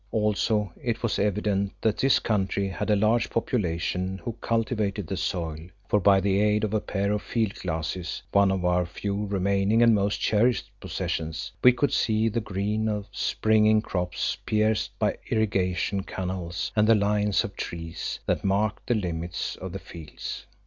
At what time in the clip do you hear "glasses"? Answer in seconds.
7.53-8.23